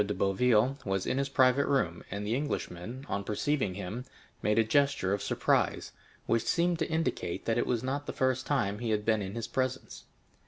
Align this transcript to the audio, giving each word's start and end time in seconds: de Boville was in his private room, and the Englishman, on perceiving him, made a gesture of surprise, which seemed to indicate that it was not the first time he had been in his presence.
de 0.03 0.15
Boville 0.15 0.79
was 0.83 1.05
in 1.05 1.19
his 1.19 1.29
private 1.29 1.67
room, 1.67 2.03
and 2.09 2.25
the 2.25 2.33
Englishman, 2.33 3.05
on 3.07 3.23
perceiving 3.23 3.75
him, 3.75 4.03
made 4.41 4.57
a 4.57 4.63
gesture 4.63 5.13
of 5.13 5.21
surprise, 5.21 5.91
which 6.25 6.41
seemed 6.43 6.79
to 6.79 6.89
indicate 6.89 7.45
that 7.45 7.59
it 7.59 7.67
was 7.67 7.83
not 7.83 8.07
the 8.07 8.11
first 8.13 8.47
time 8.47 8.79
he 8.79 8.89
had 8.89 9.05
been 9.05 9.21
in 9.21 9.35
his 9.35 9.47
presence. 9.47 10.05